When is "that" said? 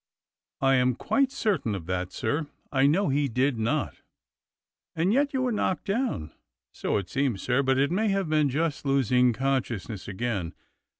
1.85-2.11